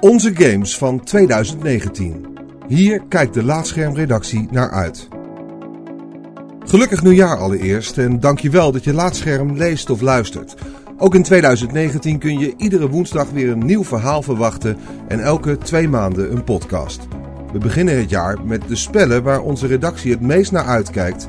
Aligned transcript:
Onze 0.00 0.36
games 0.36 0.78
van 0.78 1.04
2019. 1.04 2.26
Hier 2.68 3.02
kijkt 3.08 3.34
de 3.34 3.44
Laatschermredactie 3.44 4.48
naar 4.50 4.70
uit. 4.70 5.08
Gelukkig 6.64 7.02
nieuwjaar 7.02 7.38
allereerst 7.38 7.98
en 7.98 8.20
dankjewel 8.20 8.72
dat 8.72 8.84
je 8.84 8.94
Laatscherm 8.94 9.56
leest 9.56 9.90
of 9.90 10.00
luistert. 10.00 10.54
Ook 10.96 11.14
in 11.14 11.22
2019 11.22 12.18
kun 12.18 12.38
je 12.38 12.54
iedere 12.56 12.88
woensdag 12.88 13.30
weer 13.30 13.50
een 13.50 13.66
nieuw 13.66 13.84
verhaal 13.84 14.22
verwachten 14.22 14.76
en 15.08 15.20
elke 15.20 15.58
twee 15.58 15.88
maanden 15.88 16.32
een 16.32 16.44
podcast. 16.44 17.08
We 17.52 17.58
beginnen 17.58 17.98
het 17.98 18.10
jaar 18.10 18.44
met 18.44 18.68
de 18.68 18.76
spellen 18.76 19.22
waar 19.22 19.40
onze 19.40 19.66
redactie 19.66 20.12
het 20.12 20.20
meest 20.20 20.52
naar 20.52 20.66
uitkijkt. 20.66 21.28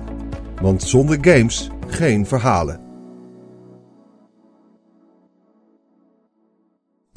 Want 0.62 0.84
zonder 0.84 1.18
games 1.22 1.70
geen 1.88 2.26
verhalen. 2.26 2.91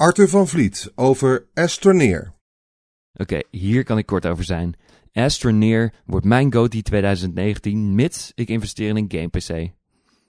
Arthur 0.05 0.29
van 0.29 0.47
Vliet 0.47 0.91
over 0.95 1.45
Astroneer. 1.53 2.33
Oké, 3.13 3.39
hier 3.51 3.83
kan 3.83 3.97
ik 3.97 4.05
kort 4.05 4.25
over 4.25 4.43
zijn. 4.43 4.75
Astroneer 5.13 5.93
wordt 6.05 6.25
mijn 6.25 6.53
GOTY 6.53 6.81
2019, 6.81 7.95
mits 7.95 8.31
ik 8.35 8.49
investeer 8.49 8.89
in 8.89 8.95
een 8.95 9.11
game 9.11 9.27
PC. 9.27 9.73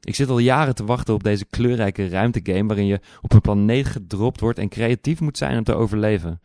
Ik 0.01 0.15
zit 0.15 0.29
al 0.29 0.39
jaren 0.39 0.75
te 0.75 0.85
wachten 0.85 1.15
op 1.15 1.25
deze 1.25 1.45
kleurrijke 1.45 2.09
ruimtegame 2.09 2.67
waarin 2.67 2.87
je 2.87 3.01
op 3.23 3.33
een 3.33 3.41
planeet 3.41 3.87
gedropt 3.87 4.41
wordt 4.41 4.59
en 4.59 4.69
creatief 4.69 5.21
moet 5.21 5.39
zijn 5.39 5.59
om 5.59 5.65
te 5.65 5.75
overleven. 5.75 6.41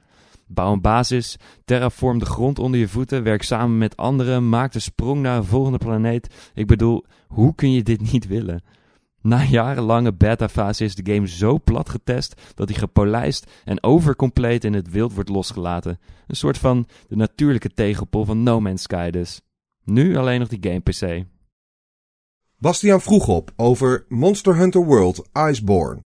Bouw 0.48 0.74
een 0.74 0.82
basis, 0.82 1.38
terraform 1.66 2.20
de 2.20 2.26
grond 2.26 2.60
onder 2.60 2.80
je 2.80 2.88
voeten, 2.88 3.24
werk 3.24 3.44
samen 3.44 3.78
met 3.78 3.98
anderen, 3.98 4.50
maak 4.50 4.72
de 4.72 4.80
sprong 4.80 5.22
naar 5.22 5.38
een 5.38 5.44
volgende 5.44 5.78
planeet. 5.78 6.52
Ik 6.54 6.68
bedoel, 6.68 7.06
hoe 7.28 7.56
kun 7.56 7.72
je 7.72 7.84
dit 7.84 8.12
niet 8.12 8.28
willen? 8.28 8.64
Na 9.22 9.44
jarenlange 9.44 10.14
beta-fase 10.14 10.84
is 10.84 10.96
de 10.96 11.14
game 11.14 11.28
zo 11.28 11.60
plat 11.60 11.90
getest 11.90 12.42
dat 12.56 12.70
hij 12.70 12.78
gepolijst 12.78 13.52
en 13.64 13.84
overcompleet 13.84 14.64
in 14.64 14.74
het 14.74 14.90
wild 14.90 15.14
wordt 15.14 15.30
losgelaten. 15.30 16.00
Een 16.28 16.36
soort 16.36 16.58
van 16.58 16.88
de 17.08 17.16
natuurlijke 17.16 17.70
tegenpol 17.70 18.26
van 18.26 18.44
No 18.44 18.60
Man's 18.60 18.82
Sky 18.82 19.10
dus. 19.10 19.42
Nu 19.84 20.18
alleen 20.18 20.40
nog 20.40 20.48
die 20.48 20.72
game 20.72 20.80
PC. 20.80 21.26
Bastiaan 22.58 23.02
vroeg 23.02 23.28
op 23.28 23.52
over 23.56 24.06
Monster 24.08 24.56
Hunter 24.56 24.86
World 24.86 25.30
Iceborne. 25.50 26.02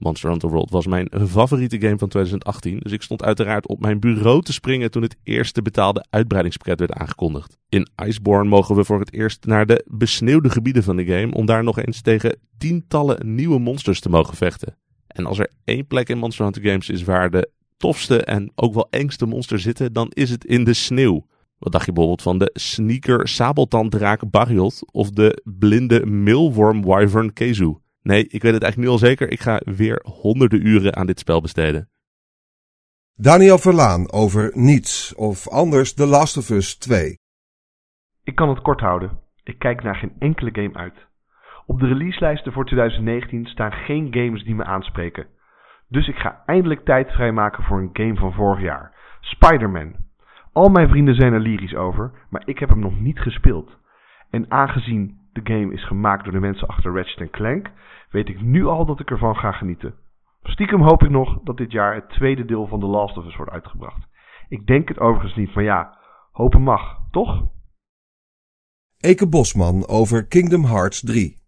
Monster 0.00 0.30
Hunter 0.30 0.48
World 0.48 0.70
was 0.70 0.86
mijn 0.86 1.10
favoriete 1.28 1.80
game 1.80 1.98
van 1.98 2.08
2018, 2.08 2.78
dus 2.78 2.92
ik 2.92 3.02
stond 3.02 3.22
uiteraard 3.22 3.68
op 3.68 3.80
mijn 3.80 4.00
bureau 4.00 4.42
te 4.42 4.52
springen 4.52 4.90
toen 4.90 5.02
het 5.02 5.16
eerste 5.22 5.62
betaalde 5.62 6.04
uitbreidingspakket 6.10 6.78
werd 6.78 6.92
aangekondigd. 6.92 7.58
In 7.68 7.88
Iceborne 8.04 8.48
mogen 8.48 8.76
we 8.76 8.84
voor 8.84 8.98
het 8.98 9.12
eerst 9.12 9.44
naar 9.44 9.66
de 9.66 9.84
besneeuwde 9.86 10.50
gebieden 10.50 10.82
van 10.82 10.96
de 10.96 11.04
game 11.04 11.34
om 11.34 11.46
daar 11.46 11.64
nog 11.64 11.78
eens 11.78 12.00
tegen 12.00 12.38
tientallen 12.58 13.34
nieuwe 13.34 13.58
monsters 13.58 14.00
te 14.00 14.08
mogen 14.08 14.36
vechten. 14.36 14.76
En 15.06 15.26
als 15.26 15.38
er 15.38 15.50
één 15.64 15.86
plek 15.86 16.08
in 16.08 16.18
Monster 16.18 16.44
Hunter 16.44 16.62
games 16.62 16.88
is 16.88 17.04
waar 17.04 17.30
de 17.30 17.50
tofste 17.76 18.24
en 18.24 18.52
ook 18.54 18.74
wel 18.74 18.86
engste 18.90 19.26
monsters 19.26 19.62
zitten, 19.62 19.92
dan 19.92 20.10
is 20.14 20.30
het 20.30 20.44
in 20.44 20.64
de 20.64 20.74
sneeuw. 20.74 21.26
Wat 21.58 21.72
dacht 21.72 21.86
je 21.86 21.92
bijvoorbeeld 21.92 22.22
van 22.22 22.38
de 22.38 22.50
sneaker 22.52 23.28
sabeltanddraak 23.28 24.30
Barriot 24.30 24.82
of 24.92 25.10
de 25.10 25.42
blinde 25.44 26.06
meelworm 26.06 26.84
wyvern 26.84 27.32
Kezu? 27.32 27.74
Nee, 28.02 28.28
ik 28.28 28.42
weet 28.42 28.52
het 28.52 28.62
eigenlijk 28.62 28.76
nu 28.76 28.88
al 28.88 28.98
zeker. 28.98 29.30
Ik 29.30 29.40
ga 29.40 29.60
weer 29.64 30.02
honderden 30.04 30.66
uren 30.66 30.96
aan 30.96 31.06
dit 31.06 31.18
spel 31.18 31.40
besteden. 31.40 31.88
Daniel 33.14 33.58
Verlaan 33.58 34.12
over 34.12 34.50
Niets 34.54 35.14
of 35.14 35.48
anders 35.48 35.94
The 35.94 36.06
Last 36.06 36.36
of 36.36 36.50
Us 36.50 36.78
2. 36.78 37.18
Ik 38.24 38.34
kan 38.34 38.48
het 38.48 38.60
kort 38.60 38.80
houden. 38.80 39.18
Ik 39.44 39.58
kijk 39.58 39.82
naar 39.82 39.94
geen 39.94 40.12
enkele 40.18 40.50
game 40.52 40.74
uit. 40.74 40.94
Op 41.66 41.80
de 41.80 41.86
releaselijsten 41.86 42.52
voor 42.52 42.64
2019 42.66 43.46
staan 43.46 43.72
geen 43.72 44.08
games 44.10 44.44
die 44.44 44.54
me 44.54 44.64
aanspreken. 44.64 45.26
Dus 45.88 46.08
ik 46.08 46.16
ga 46.16 46.42
eindelijk 46.46 46.84
tijd 46.84 47.10
vrijmaken 47.10 47.64
voor 47.64 47.78
een 47.78 47.90
game 47.92 48.16
van 48.16 48.32
vorig 48.32 48.62
jaar. 48.62 48.94
Spider-Man. 49.20 49.94
Al 50.52 50.68
mijn 50.68 50.88
vrienden 50.88 51.14
zijn 51.14 51.32
er 51.32 51.40
lyrisch 51.40 51.74
over, 51.74 52.12
maar 52.30 52.42
ik 52.44 52.58
heb 52.58 52.68
hem 52.68 52.80
nog 52.80 53.00
niet 53.00 53.18
gespeeld. 53.18 53.70
En 54.30 54.50
aangezien 54.50 55.19
de 55.32 55.40
game 55.44 55.72
is 55.72 55.86
gemaakt 55.86 56.24
door 56.24 56.32
de 56.32 56.40
mensen 56.40 56.68
achter 56.68 56.94
Ratchet 56.94 57.30
Clank, 57.30 57.70
weet 58.10 58.28
ik 58.28 58.40
nu 58.40 58.66
al 58.66 58.86
dat 58.86 59.00
ik 59.00 59.10
ervan 59.10 59.36
ga 59.36 59.52
genieten. 59.52 59.94
Stiekem 60.42 60.82
hoop 60.82 61.02
ik 61.02 61.10
nog 61.10 61.38
dat 61.42 61.56
dit 61.56 61.72
jaar 61.72 61.94
het 61.94 62.08
tweede 62.08 62.44
deel 62.44 62.66
van 62.66 62.80
The 62.80 62.86
Last 62.86 63.16
of 63.16 63.26
Us 63.26 63.36
wordt 63.36 63.52
uitgebracht. 63.52 64.08
Ik 64.48 64.66
denk 64.66 64.88
het 64.88 64.98
overigens 64.98 65.36
niet, 65.36 65.54
maar 65.54 65.64
ja, 65.64 65.98
hopen 66.32 66.62
mag, 66.62 66.98
toch? 67.10 67.42
Eke 68.98 69.28
Bosman 69.28 69.86
over 69.86 70.26
Kingdom 70.26 70.64
Hearts 70.64 71.00
3. 71.00 71.38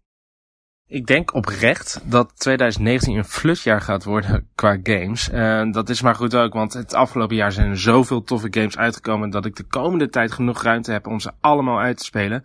Ik 0.87 1.05
denk 1.05 1.33
oprecht 1.33 2.11
dat 2.11 2.39
2019 2.39 3.15
een 3.15 3.23
flusjaar 3.23 3.81
gaat 3.81 4.03
worden 4.03 4.47
qua 4.55 4.77
games. 4.83 5.29
Uh, 5.29 5.71
dat 5.71 5.89
is 5.89 6.01
maar 6.01 6.15
goed 6.15 6.35
ook, 6.35 6.53
want 6.53 6.73
het 6.73 6.93
afgelopen 6.93 7.35
jaar 7.35 7.51
zijn 7.51 7.69
er 7.69 7.79
zoveel 7.79 8.23
toffe 8.23 8.47
games 8.49 8.77
uitgekomen 8.77 9.29
dat 9.29 9.45
ik 9.45 9.55
de 9.55 9.67
komende 9.67 10.09
tijd 10.09 10.31
genoeg 10.31 10.63
ruimte 10.63 10.91
heb 10.91 11.07
om 11.07 11.19
ze 11.19 11.31
allemaal 11.39 11.79
uit 11.79 11.97
te 11.97 12.03
spelen 12.03 12.41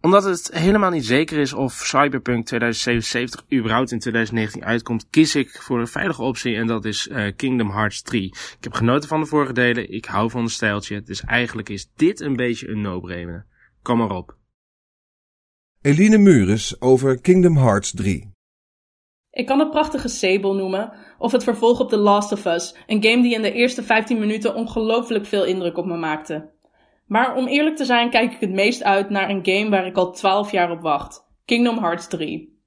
omdat 0.00 0.24
het 0.24 0.50
helemaal 0.52 0.90
niet 0.90 1.06
zeker 1.06 1.38
is 1.38 1.52
of 1.52 1.72
Cyberpunk 1.72 2.46
2077 2.46 3.44
überhaupt 3.52 3.92
in 3.92 3.98
2019 3.98 4.64
uitkomt, 4.64 5.06
kies 5.10 5.34
ik 5.34 5.50
voor 5.50 5.80
een 5.80 5.86
veilige 5.86 6.22
optie 6.22 6.56
en 6.56 6.66
dat 6.66 6.84
is 6.84 7.08
uh, 7.08 7.32
Kingdom 7.36 7.70
Hearts 7.70 8.02
3. 8.02 8.24
Ik 8.24 8.56
heb 8.60 8.72
genoten 8.72 9.08
van 9.08 9.20
de 9.20 9.26
vorige 9.26 9.52
delen, 9.52 9.92
ik 9.92 10.04
hou 10.04 10.30
van 10.30 10.44
de 10.44 10.50
stijltje, 10.50 11.02
dus 11.02 11.24
eigenlijk 11.24 11.68
is 11.68 11.90
dit 11.96 12.20
een 12.20 12.36
beetje 12.36 12.68
een 12.68 12.80
no-brainer. 12.80 13.46
Kom 13.82 13.98
maar 13.98 14.10
op. 14.10 14.36
Eline 15.82 16.18
Mures 16.18 16.80
over 16.80 17.20
Kingdom 17.20 17.56
Hearts 17.56 17.90
3. 17.90 18.30
Ik 19.30 19.46
kan 19.46 19.58
het 19.58 19.70
prachtige 19.70 20.08
Sable 20.08 20.54
noemen, 20.54 20.92
of 21.18 21.32
het 21.32 21.44
vervolg 21.44 21.80
op 21.80 21.88
The 21.88 21.96
Last 21.96 22.32
of 22.32 22.44
Us, 22.44 22.76
een 22.86 23.02
game 23.02 23.22
die 23.22 23.34
in 23.34 23.42
de 23.42 23.52
eerste 23.52 23.82
15 23.82 24.18
minuten 24.18 24.54
ongelooflijk 24.54 25.26
veel 25.26 25.44
indruk 25.44 25.76
op 25.76 25.86
me 25.86 25.96
maakte. 25.96 26.50
Maar 27.10 27.36
om 27.36 27.46
eerlijk 27.46 27.76
te 27.76 27.84
zijn 27.84 28.10
kijk 28.10 28.32
ik 28.32 28.40
het 28.40 28.50
meest 28.50 28.82
uit 28.82 29.10
naar 29.10 29.30
een 29.30 29.40
game 29.42 29.70
waar 29.70 29.86
ik 29.86 29.96
al 29.96 30.12
12 30.12 30.50
jaar 30.50 30.70
op 30.70 30.80
wacht. 30.80 31.26
Kingdom 31.44 31.78
Hearts 31.78 32.08
3. 32.08 32.58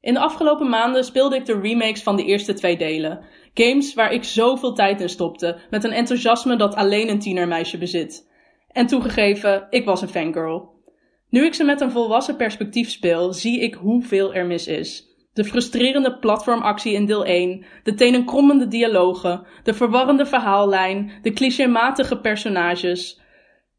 In 0.00 0.14
de 0.14 0.20
afgelopen 0.20 0.68
maanden 0.68 1.04
speelde 1.04 1.36
ik 1.36 1.44
de 1.44 1.60
remakes 1.60 2.02
van 2.02 2.16
de 2.16 2.24
eerste 2.24 2.52
twee 2.52 2.76
delen. 2.76 3.24
Games 3.54 3.94
waar 3.94 4.12
ik 4.12 4.24
zoveel 4.24 4.72
tijd 4.72 5.00
in 5.00 5.08
stopte, 5.08 5.58
met 5.70 5.84
een 5.84 5.92
enthousiasme 5.92 6.56
dat 6.56 6.74
alleen 6.74 7.08
een 7.08 7.18
tienermeisje 7.18 7.78
bezit. 7.78 8.30
En 8.68 8.86
toegegeven, 8.86 9.66
ik 9.70 9.84
was 9.84 10.02
een 10.02 10.08
fangirl. 10.08 10.82
Nu 11.30 11.44
ik 11.44 11.54
ze 11.54 11.64
met 11.64 11.80
een 11.80 11.90
volwassen 11.90 12.36
perspectief 12.36 12.90
speel, 12.90 13.32
zie 13.32 13.60
ik 13.60 13.74
hoeveel 13.74 14.34
er 14.34 14.46
mis 14.46 14.66
is. 14.66 15.06
De 15.32 15.44
frustrerende 15.44 16.18
platformactie 16.18 16.92
in 16.92 17.06
deel 17.06 17.24
1, 17.24 17.64
de 17.82 17.94
tenenkrommende 17.94 18.68
dialogen, 18.68 19.46
de 19.62 19.74
verwarrende 19.74 20.26
verhaallijn, 20.26 21.12
de 21.22 21.30
clichématige 21.30 22.20
personages. 22.20 23.26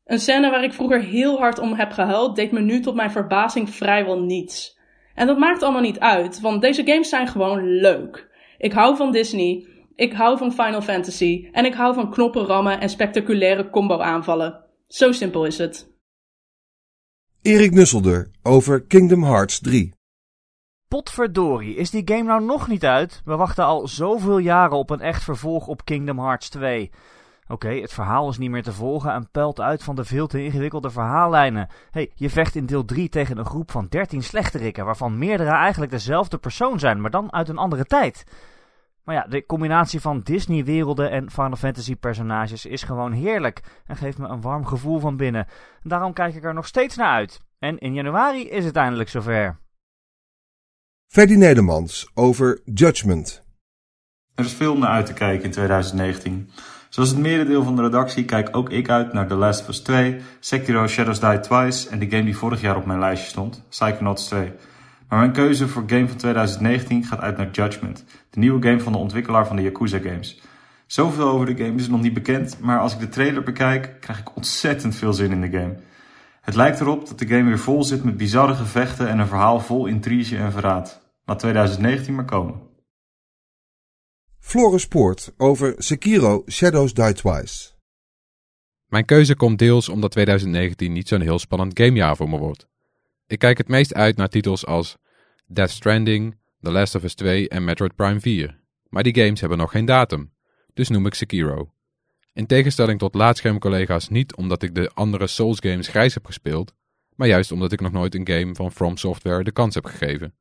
Een 0.09 0.19
scène 0.19 0.49
waar 0.49 0.63
ik 0.63 0.73
vroeger 0.73 1.01
heel 1.01 1.37
hard 1.37 1.59
om 1.59 1.73
heb 1.73 1.91
gehuild, 1.91 2.35
deed 2.35 2.51
me 2.51 2.59
nu 2.59 2.79
tot 2.79 2.95
mijn 2.95 3.11
verbazing 3.11 3.69
vrijwel 3.69 4.19
niets. 4.19 4.77
En 5.15 5.27
dat 5.27 5.37
maakt 5.37 5.63
allemaal 5.63 5.81
niet 5.81 5.99
uit, 5.99 6.39
want 6.39 6.61
deze 6.61 6.85
games 6.85 7.09
zijn 7.09 7.27
gewoon 7.27 7.63
leuk. 7.63 8.29
Ik 8.57 8.71
hou 8.71 8.95
van 8.95 9.11
Disney, 9.11 9.67
ik 9.95 10.13
hou 10.13 10.37
van 10.37 10.51
Final 10.51 10.81
Fantasy 10.81 11.49
en 11.51 11.65
ik 11.65 11.73
hou 11.73 11.93
van 11.93 12.11
knoppen 12.11 12.45
rammen 12.45 12.79
en 12.79 12.89
spectaculaire 12.89 13.69
combo 13.69 13.99
aanvallen. 13.99 14.63
Zo 14.87 15.11
simpel 15.11 15.45
is 15.45 15.57
het. 15.57 15.91
Erik 17.41 17.71
Nusselder 17.71 18.31
over 18.43 18.81
Kingdom 18.81 19.23
Hearts 19.23 19.59
3. 19.59 19.93
Potverdorie, 20.87 21.75
is 21.75 21.89
die 21.89 22.01
game 22.05 22.23
nou 22.23 22.43
nog 22.43 22.67
niet 22.67 22.85
uit? 22.85 23.21
We 23.25 23.35
wachten 23.35 23.65
al 23.65 23.87
zoveel 23.87 24.37
jaren 24.37 24.77
op 24.77 24.89
een 24.89 25.01
echt 25.01 25.23
vervolg 25.23 25.67
op 25.67 25.85
Kingdom 25.85 26.19
Hearts 26.19 26.49
2. 26.49 26.91
Oké, 27.51 27.69
het 27.69 27.93
verhaal 27.93 28.29
is 28.29 28.37
niet 28.37 28.49
meer 28.49 28.63
te 28.63 28.73
volgen 28.73 29.13
en 29.13 29.31
pelt 29.31 29.59
uit 29.59 29.83
van 29.83 29.95
de 29.95 30.05
veel 30.05 30.27
te 30.27 30.43
ingewikkelde 30.43 30.89
verhaallijnen. 30.89 31.67
hey, 31.91 32.11
je 32.15 32.29
vecht 32.29 32.55
in 32.55 32.65
deel 32.65 32.85
3 32.85 33.09
tegen 33.09 33.37
een 33.37 33.45
groep 33.45 33.71
van 33.71 33.87
13 33.89 34.23
slechterikken, 34.23 34.85
waarvan 34.85 35.17
meerdere 35.17 35.49
eigenlijk 35.49 35.91
dezelfde 35.91 36.37
persoon 36.37 36.79
zijn, 36.79 37.01
maar 37.01 37.11
dan 37.11 37.33
uit 37.33 37.49
een 37.49 37.57
andere 37.57 37.85
tijd. 37.85 38.23
Maar 39.03 39.15
ja, 39.15 39.25
de 39.29 39.45
combinatie 39.45 40.01
van 40.01 40.19
Disney-werelden 40.19 41.11
en 41.11 41.31
Final 41.31 41.55
Fantasy-personages 41.55 42.65
is 42.65 42.83
gewoon 42.83 43.11
heerlijk 43.11 43.61
en 43.85 43.95
geeft 43.95 44.17
me 44.17 44.27
een 44.27 44.41
warm 44.41 44.65
gevoel 44.65 44.99
van 44.99 45.17
binnen. 45.17 45.47
Daarom 45.81 46.13
kijk 46.13 46.35
ik 46.35 46.43
er 46.43 46.53
nog 46.53 46.67
steeds 46.67 46.95
naar 46.95 47.13
uit. 47.13 47.39
En 47.59 47.77
in 47.77 47.93
januari 47.93 48.49
is 48.49 48.65
het 48.65 48.75
eindelijk 48.75 49.09
zover. 49.09 49.57
Ferdy 51.07 51.35
Nedermans 51.35 52.11
over 52.13 52.61
Judgment. 52.65 53.43
Er 54.35 54.45
is 54.45 54.53
veel 54.53 54.77
naar 54.77 54.89
uit 54.89 55.05
te 55.05 55.13
kijken 55.13 55.45
in 55.45 55.51
2019. 55.51 56.49
Zoals 56.89 57.09
het 57.09 57.19
merendeel 57.19 57.63
van 57.63 57.75
de 57.75 57.81
redactie 57.81 58.25
kijk 58.25 58.49
ook 58.51 58.69
ik 58.69 58.89
uit 58.89 59.13
naar 59.13 59.27
The 59.27 59.35
Last 59.35 59.61
of 59.61 59.67
Us 59.67 59.79
2, 59.79 60.17
Sekiro 60.39 60.87
Shadows 60.87 61.19
Die 61.19 61.39
Twice 61.39 61.89
en 61.89 61.99
de 61.99 62.09
game 62.09 62.23
die 62.23 62.37
vorig 62.37 62.61
jaar 62.61 62.75
op 62.75 62.85
mijn 62.85 62.99
lijstje 62.99 63.29
stond, 63.29 63.63
Psychonauts 63.69 64.25
2. 64.25 64.51
Maar 65.07 65.19
mijn 65.19 65.31
keuze 65.31 65.67
voor 65.67 65.83
game 65.87 66.07
van 66.07 66.17
2019 66.17 67.03
gaat 67.03 67.19
uit 67.19 67.37
naar 67.37 67.49
Judgment, 67.51 68.05
de 68.29 68.39
nieuwe 68.39 68.67
game 68.67 68.79
van 68.79 68.91
de 68.91 68.97
ontwikkelaar 68.97 69.47
van 69.47 69.55
de 69.55 69.61
Yakuza 69.61 69.99
games. 69.99 70.41
Zoveel 70.85 71.27
over 71.27 71.45
de 71.45 71.63
game 71.63 71.77
is 71.77 71.87
nog 71.87 72.01
niet 72.01 72.13
bekend, 72.13 72.57
maar 72.59 72.79
als 72.79 72.93
ik 72.93 72.99
de 72.99 73.09
trailer 73.09 73.43
bekijk, 73.43 73.97
krijg 73.99 74.19
ik 74.19 74.35
ontzettend 74.35 74.95
veel 74.95 75.13
zin 75.13 75.31
in 75.31 75.41
de 75.41 75.59
game. 75.59 75.75
Het 76.41 76.55
lijkt 76.55 76.79
erop 76.79 77.07
dat 77.07 77.19
de 77.19 77.27
game 77.27 77.43
weer 77.43 77.59
vol 77.59 77.83
zit 77.83 78.03
met 78.03 78.17
bizarre 78.17 78.55
gevechten 78.55 79.09
en 79.09 79.19
een 79.19 79.27
verhaal 79.27 79.59
vol 79.59 79.85
intrige 79.85 80.37
en 80.37 80.51
verraad. 80.51 81.01
Laat 81.25 81.39
2019 81.39 82.15
maar 82.15 82.25
komen. 82.25 82.68
Floris 84.41 84.87
Poort 84.87 85.31
over 85.37 85.73
Sekiro 85.77 86.43
Shadows 86.47 86.93
Die 86.93 87.13
Twice. 87.13 87.69
Mijn 88.85 89.05
keuze 89.05 89.35
komt 89.35 89.59
deels 89.59 89.89
omdat 89.89 90.11
2019 90.11 90.91
niet 90.91 91.07
zo'n 91.07 91.21
heel 91.21 91.39
spannend 91.39 91.79
gamejaar 91.79 92.15
voor 92.15 92.29
me 92.29 92.37
wordt. 92.37 92.67
Ik 93.27 93.39
kijk 93.39 93.57
het 93.57 93.67
meest 93.67 93.93
uit 93.93 94.17
naar 94.17 94.29
titels 94.29 94.65
als 94.65 94.97
Death 95.47 95.69
Stranding, 95.69 96.37
The 96.61 96.71
Last 96.71 96.95
of 96.95 97.03
Us 97.03 97.13
2 97.13 97.49
en 97.49 97.63
Metroid 97.63 97.95
Prime 97.95 98.19
4. 98.19 98.59
Maar 98.89 99.03
die 99.03 99.15
games 99.15 99.39
hebben 99.39 99.57
nog 99.57 99.71
geen 99.71 99.85
datum, 99.85 100.33
dus 100.73 100.89
noem 100.89 101.05
ik 101.05 101.13
Sekiro. 101.13 101.73
In 102.33 102.45
tegenstelling 102.45 102.99
tot 102.99 103.15
laatschermcollega's 103.15 104.09
niet 104.09 104.35
omdat 104.35 104.63
ik 104.63 104.75
de 104.75 104.91
andere 104.93 105.27
Souls 105.27 105.59
games 105.59 105.87
grijs 105.87 106.13
heb 106.13 106.25
gespeeld, 106.25 106.73
maar 107.15 107.27
juist 107.27 107.51
omdat 107.51 107.71
ik 107.71 107.81
nog 107.81 107.91
nooit 107.91 108.15
een 108.15 108.27
game 108.27 108.55
van 108.55 108.71
From 108.71 108.97
Software 108.97 109.43
de 109.43 109.51
kans 109.51 109.75
heb 109.75 109.85
gegeven. 109.85 110.33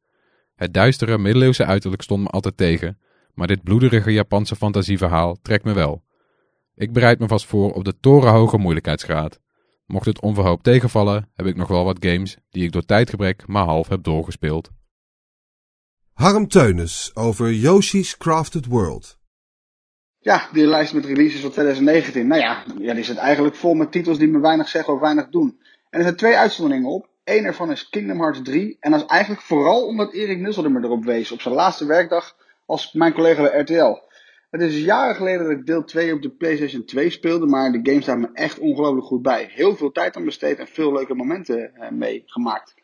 Het 0.55 0.75
duistere 0.75 1.19
middeleeuwse 1.19 1.65
uiterlijk 1.65 2.03
stond 2.03 2.23
me 2.23 2.29
altijd 2.29 2.57
tegen, 2.57 2.99
maar 3.39 3.47
dit 3.47 3.63
bloederige 3.63 4.13
Japanse 4.13 4.57
fantasieverhaal 4.57 5.39
trekt 5.43 5.65
me 5.65 5.73
wel. 5.73 6.03
Ik 6.75 6.93
bereid 6.93 7.19
me 7.19 7.27
vast 7.27 7.47
voor 7.47 7.73
op 7.73 7.85
de 7.85 7.99
torenhoge 8.01 8.59
moeilijkheidsgraad. 8.59 9.41
Mocht 9.87 10.07
het 10.07 10.21
onverhoopt 10.21 10.65
tegenvallen, 10.65 11.29
heb 11.35 11.47
ik 11.47 11.57
nog 11.57 11.69
wel 11.69 11.85
wat 11.85 11.97
games 12.01 12.37
die 12.51 12.65
ik 12.65 12.73
door 12.73 12.85
tijdgebrek 12.85 13.47
maar 13.47 13.65
half 13.65 13.89
heb 13.89 14.03
doorgespeeld. 14.03 14.71
Harm 16.13 16.49
Teunis 16.49 17.11
over 17.15 17.53
Yoshi's 17.53 18.17
Crafted 18.17 18.67
World. 18.67 19.19
Ja, 20.19 20.49
die 20.53 20.67
lijst 20.67 20.95
met 20.95 21.05
releases 21.05 21.41
van 21.41 21.51
2019. 21.51 22.27
Nou 22.27 22.41
ja, 22.41 22.65
ja, 22.79 22.95
die 22.95 23.05
zit 23.05 23.17
eigenlijk 23.17 23.55
vol 23.57 23.75
met 23.75 23.93
titels 23.93 24.19
die 24.19 24.29
me 24.29 24.41
weinig 24.41 24.69
zeggen 24.69 24.95
of 24.95 25.01
weinig 25.01 25.29
doen. 25.29 25.61
En 25.91 25.99
er 25.99 26.03
zijn 26.03 26.17
twee 26.17 26.37
uitzonderingen 26.37 26.91
op. 26.91 27.09
Eén 27.25 27.45
ervan 27.45 27.71
is 27.71 27.89
Kingdom 27.89 28.19
Hearts 28.21 28.43
3. 28.43 28.77
En 28.81 28.91
dat 28.91 29.01
is 29.01 29.07
eigenlijk 29.07 29.43
vooral 29.43 29.87
omdat 29.87 30.13
Erik 30.13 30.39
Nusselder 30.39 30.73
me 30.73 30.85
erop 30.85 31.05
wees 31.05 31.33
op 31.33 31.41
zijn 31.41 31.55
laatste 31.55 31.87
werkdag 31.87 32.37
als 32.69 32.93
mijn 32.93 33.13
collega 33.13 33.43
bij 33.43 33.61
RTL. 33.61 34.07
Het 34.51 34.61
is 34.61 34.85
jaren 34.85 35.15
geleden 35.15 35.43
dat 35.43 35.59
ik 35.59 35.67
deel 35.67 35.85
2 35.85 36.13
op 36.13 36.23
de 36.23 36.31
PlayStation 36.31 36.85
2 36.85 37.11
speelde, 37.11 37.47
maar 37.47 37.73
de 37.73 37.91
game 37.91 38.01
staat 38.01 38.19
me 38.19 38.29
echt 38.33 38.59
ongelooflijk 38.59 39.07
goed 39.07 39.23
bij. 39.23 39.49
Heel 39.51 39.77
veel 39.77 39.93
tijd 39.93 40.17
aan 40.17 40.25
besteed 40.25 40.59
en 40.59 40.67
veel 40.67 40.93
leuke 40.93 41.15
momenten 41.15 41.75
eh, 41.75 41.91
meegemaakt. 41.91 42.75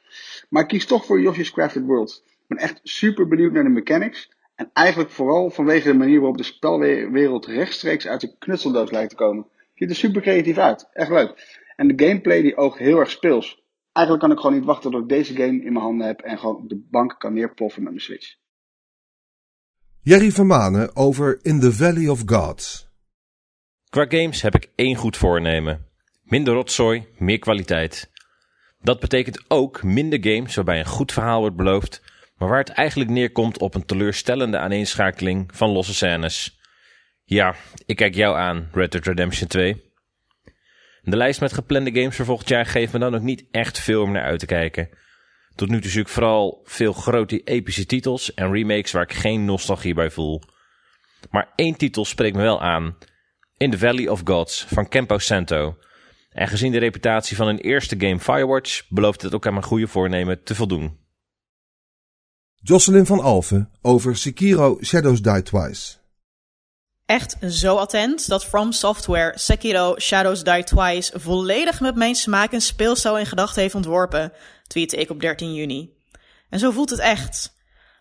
Maar 0.49 0.63
ik 0.63 0.69
kies 0.69 0.87
toch 0.87 1.05
voor 1.05 1.21
Yoshi's 1.21 1.51
Crafted 1.51 1.85
World. 1.85 2.23
Ik 2.27 2.45
ben 2.47 2.59
echt 2.59 2.81
super 2.83 3.29
benieuwd 3.29 3.53
naar 3.53 3.63
de 3.63 3.69
mechanics. 3.69 4.31
En 4.55 4.71
eigenlijk 4.73 5.11
vooral 5.11 5.51
vanwege 5.51 5.89
de 5.89 5.99
manier 5.99 6.19
waarop 6.19 6.37
de 6.37 6.43
spelwereld 6.43 7.47
rechtstreeks 7.47 8.07
uit 8.07 8.21
de 8.21 8.37
knutseldoos 8.39 8.91
lijkt 8.91 9.11
te 9.11 9.17
komen. 9.17 9.47
Ziet 9.75 9.91
er 9.91 9.97
super 9.97 10.23
creatief 10.23 10.59
uit. 10.59 10.89
Echt 10.93 11.11
leuk. 11.11 11.63
En 11.77 11.89
de 11.89 12.07
gameplay 12.07 12.43
die 12.43 12.57
oogt 12.57 12.79
heel 12.79 12.99
erg 12.99 13.11
speels. 13.11 13.63
Eigenlijk 13.93 14.27
kan 14.27 14.35
ik 14.35 14.41
gewoon 14.43 14.57
niet 14.57 14.67
wachten 14.67 14.91
tot 14.91 15.03
ik 15.03 15.09
deze 15.09 15.35
game 15.35 15.63
in 15.63 15.73
mijn 15.73 15.85
handen 15.85 16.07
heb 16.07 16.21
en 16.21 16.39
gewoon 16.39 16.57
op 16.57 16.69
de 16.69 16.87
bank 16.91 17.15
kan 17.19 17.33
neerploffen 17.33 17.83
met 17.83 17.93
mijn 17.93 18.05
Switch. 18.05 18.43
Jerry 20.07 20.31
Vermanen 20.31 20.97
over 20.97 21.39
In 21.43 21.61
the 21.61 21.73
Valley 21.73 22.09
of 22.09 22.23
Gods. 22.27 22.89
Qua 23.89 24.07
games 24.09 24.43
heb 24.43 24.55
ik 24.55 24.71
één 24.75 24.97
goed 24.97 25.17
voornemen. 25.17 25.87
Minder 26.23 26.55
rotzooi, 26.55 27.07
meer 27.19 27.39
kwaliteit. 27.39 28.11
Dat 28.81 29.01
betekent 29.01 29.45
ook 29.49 29.83
minder 29.83 30.19
games 30.23 30.55
waarbij 30.55 30.79
een 30.79 30.87
goed 30.87 31.13
verhaal 31.13 31.41
wordt 31.41 31.57
beloofd, 31.57 32.03
maar 32.37 32.49
waar 32.49 32.59
het 32.59 32.69
eigenlijk 32.69 33.11
neerkomt 33.11 33.59
op 33.59 33.75
een 33.75 33.87
teleurstellende 33.87 34.59
aaneenschakeling 34.59 35.51
van 35.57 35.71
losse 35.71 35.95
scènes. 35.95 36.61
Ja, 37.25 37.55
ik 37.87 37.97
kijk 37.97 38.15
jou 38.15 38.37
aan, 38.37 38.69
Red 38.73 38.93
Dead 38.93 39.07
Redemption 39.07 39.49
2. 39.49 39.83
De 41.03 41.17
lijst 41.17 41.41
met 41.41 41.53
geplande 41.53 41.93
games 41.93 42.17
voor 42.17 42.25
volgend 42.25 42.49
jaar 42.49 42.67
geeft 42.67 42.93
me 42.93 42.99
dan 42.99 43.15
ook 43.15 43.23
niet 43.23 43.45
echt 43.51 43.81
veel 43.81 44.03
om 44.03 44.13
naar 44.13 44.25
uit 44.25 44.39
te 44.39 44.47
kijken. 44.47 44.89
Tot 45.55 45.69
nu 45.69 45.81
toe 45.81 45.91
zoek 45.91 46.07
ik 46.07 46.13
vooral 46.13 46.61
veel 46.65 46.93
grote 46.93 47.43
epische 47.43 47.87
titels 47.87 48.35
en 48.35 48.53
remakes 48.53 48.93
waar 48.93 49.03
ik 49.03 49.13
geen 49.13 49.45
nostalgie 49.45 49.95
bij 49.95 50.11
voel. 50.11 50.43
Maar 51.31 51.53
één 51.57 51.77
titel 51.77 52.05
spreekt 52.05 52.37
me 52.37 52.43
wel 52.43 52.63
aan. 52.63 52.97
In 53.57 53.71
the 53.71 53.79
Valley 53.79 54.09
of 54.09 54.21
Gods 54.25 54.65
van 54.69 54.89
Campo 54.89 55.19
Santo. 55.19 55.77
En 56.31 56.49
gezien 56.49 56.73
de 56.73 56.79
reputatie 56.79 57.37
van 57.37 57.47
hun 57.47 57.59
eerste 57.59 57.95
game 57.99 58.21
Firewatch 58.21 58.89
belooft 58.89 59.23
het 59.23 59.35
ook 59.35 59.47
aan 59.47 59.53
mijn 59.53 59.65
goede 59.65 59.89
voornemen 59.89 60.43
te 60.43 60.55
voldoen. 60.55 60.99
Jocelyn 62.55 63.07
van 63.07 63.21
Alphen 63.21 63.71
over 63.83 64.17
Sekiro 64.17 64.79
Shadows 64.83 65.23
Die 65.23 65.43
Twice. 65.43 65.97
Echt 67.07 67.37
zo 67.49 67.77
attent 67.77 68.29
dat 68.29 68.45
From 68.45 68.73
Software 68.73 69.39
Sekiro 69.39 69.95
Shadows 69.99 70.45
Die 70.45 70.65
Twice 70.65 71.21
volledig 71.21 71.81
met 71.81 71.95
mijn 71.95 72.15
smaak 72.15 72.53
en 72.53 72.61
speelstijl 72.61 73.19
in 73.19 73.27
gedachten 73.27 73.63
heeft 73.63 73.75
ontworpen, 73.75 74.33
tweette 74.75 74.97
ik 74.97 75.11
op 75.11 75.21
13 75.21 75.55
juni. 75.55 75.91
En 76.51 76.59
zo 76.59 76.71
voelt 76.71 76.91
het 76.91 76.99
echt. 76.99 77.57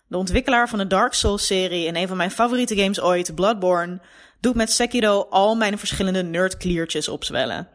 De 0.08 0.18
ontwikkelaar 0.18 0.70
van 0.70 0.80
de 0.80 0.88
Dark 0.88 1.14
Souls-serie 1.14 1.88
en 1.88 1.96
een 1.96 2.08
van 2.08 2.18
mijn 2.18 2.32
favoriete 2.32 2.76
games 2.76 3.02
ooit, 3.02 3.36
Bloodborne, 3.36 4.02
doet 4.40 4.56
met 4.56 4.72
Sekiro 4.72 5.28
al 5.30 5.56
mijn 5.56 5.78
verschillende 5.78 6.24
nerdkliertjes 6.24 7.08
opzwellen. 7.08 7.68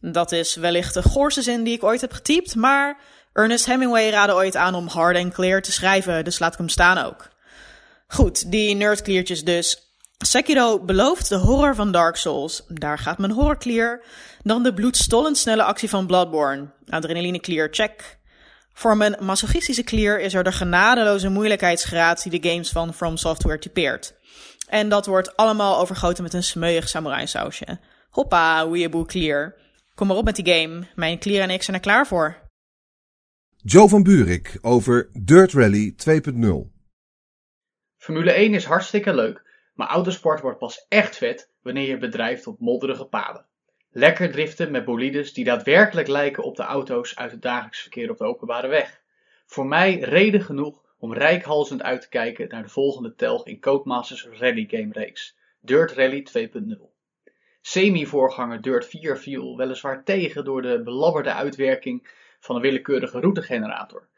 Dat 0.00 0.32
is 0.32 0.54
wellicht 0.54 0.94
de 0.94 1.02
goorste 1.02 1.42
zin 1.42 1.64
die 1.64 1.74
ik 1.74 1.84
ooit 1.84 2.00
heb 2.00 2.12
getypt, 2.12 2.54
maar 2.54 3.00
Ernest 3.32 3.66
Hemingway 3.66 4.10
raadde 4.10 4.34
ooit 4.34 4.56
aan 4.56 4.74
om 4.74 4.86
hard 4.86 5.16
en 5.16 5.32
clear 5.32 5.62
te 5.62 5.72
schrijven, 5.72 6.24
dus 6.24 6.38
laat 6.38 6.52
ik 6.52 6.58
hem 6.58 6.68
staan 6.68 6.98
ook. 6.98 7.28
Goed, 8.06 8.50
die 8.50 8.74
nerdkliertjes 8.74 9.44
dus. 9.44 9.96
Sekiro 10.18 10.80
belooft 10.80 11.28
de 11.28 11.36
horror 11.36 11.74
van 11.74 11.92
Dark 11.92 12.16
Souls. 12.16 12.62
Daar 12.68 12.98
gaat 12.98 13.18
mijn 13.18 13.32
horror 13.32 13.58
clear. 13.58 14.04
Dan 14.42 14.62
de 14.62 14.74
bloedstollend 14.74 15.38
snelle 15.38 15.62
actie 15.62 15.88
van 15.88 16.06
Bloodborne. 16.06 16.70
Adrenaline 16.88 17.40
clear, 17.40 17.68
check. 17.70 18.20
Voor 18.72 18.96
mijn 18.96 19.16
masochistische 19.20 19.84
clear 19.84 20.20
is 20.20 20.34
er 20.34 20.44
de 20.44 20.52
genadeloze 20.52 21.28
moeilijkheidsgraad 21.28 22.22
die 22.22 22.40
de 22.40 22.48
games 22.48 22.70
van 22.70 22.94
From 22.94 23.16
Software 23.16 23.58
typeert. 23.58 24.14
En 24.68 24.88
dat 24.88 25.06
wordt 25.06 25.36
allemaal 25.36 25.78
overgoten 25.78 26.22
met 26.22 26.32
een 26.32 26.42
smeuig 26.42 26.88
samurai 26.88 27.26
sausje. 27.26 27.78
Hoppa, 28.10 28.70
weeaboe 28.70 29.06
clear. 29.06 29.54
Kom 29.94 30.06
maar 30.06 30.16
op 30.16 30.24
met 30.24 30.36
die 30.36 30.54
game. 30.54 30.86
Mijn 30.94 31.18
clear 31.18 31.42
en 31.42 31.50
ik 31.50 31.62
zijn 31.62 31.76
er 31.76 31.82
klaar 31.82 32.06
voor. 32.06 32.36
Joe 33.56 33.88
van 33.88 34.02
Buurik 34.02 34.58
over 34.60 35.10
Dirt 35.12 35.52
Rally 35.52 35.94
2.0. 36.08 36.72
Formule 37.96 38.32
1 38.32 38.54
is 38.54 38.64
hartstikke 38.64 39.14
leuk, 39.14 39.42
maar 39.74 39.88
autosport 39.88 40.40
wordt 40.40 40.58
pas 40.58 40.86
echt 40.88 41.16
vet 41.16 41.50
wanneer 41.62 41.88
je 41.88 41.98
bedrijft 41.98 42.46
op 42.46 42.60
modderige 42.60 43.04
paden. 43.04 43.46
Lekker 43.94 44.30
driften 44.30 44.70
met 44.70 44.84
bolides 44.84 45.32
die 45.32 45.44
daadwerkelijk 45.44 46.08
lijken 46.08 46.42
op 46.42 46.56
de 46.56 46.62
auto's 46.62 47.16
uit 47.16 47.30
het 47.30 47.42
dagelijks 47.42 47.80
verkeer 47.80 48.10
op 48.10 48.18
de 48.18 48.24
openbare 48.24 48.68
weg. 48.68 49.00
Voor 49.46 49.66
mij 49.66 49.98
reden 49.98 50.40
genoeg 50.40 50.82
om 50.98 51.14
rijkhalzend 51.14 51.82
uit 51.82 52.00
te 52.00 52.08
kijken 52.08 52.48
naar 52.48 52.62
de 52.62 52.68
volgende 52.68 53.14
telg 53.14 53.46
in 53.46 53.60
Codemasters 53.60 54.28
Rally 54.38 54.66
Game 54.70 54.92
reeks, 54.92 55.36
Dirt 55.60 55.92
Rally 55.92 56.26
2.0. 56.38 56.92
Semi-voorganger 57.60 58.60
Dirt 58.60 58.86
4 58.86 59.18
viel 59.18 59.56
weliswaar 59.56 60.04
tegen 60.04 60.44
door 60.44 60.62
de 60.62 60.82
belabberde 60.82 61.32
uitwerking 61.32 62.08
van 62.40 62.56
een 62.56 62.62
willekeurige 62.62 63.20
routegenerator. 63.20 64.08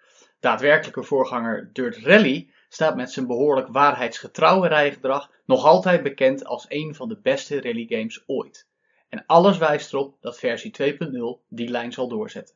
Daadwerkelijke 0.40 1.02
voorganger 1.02 1.71
Dirt 1.73 1.97
Rally 1.97 2.50
staat 2.69 2.97
met 2.97 3.11
zijn 3.12 3.26
behoorlijk 3.26 3.69
waarheidsgetrouwe 3.69 4.69
rijgedrag 4.69 5.31
nog 5.45 5.64
altijd 5.64 6.02
bekend 6.02 6.45
als 6.45 6.66
een 6.69 6.95
van 6.95 7.09
de 7.09 7.19
beste 7.23 7.61
rallygames 7.61 8.23
ooit. 8.26 8.66
En 9.09 9.27
alles 9.27 9.59
wijst 9.59 9.93
erop 9.93 10.17
dat 10.21 10.39
versie 10.39 10.75
2.0 10.83 11.47
die 11.49 11.69
lijn 11.69 11.93
zal 11.93 12.09
doorzetten. 12.09 12.55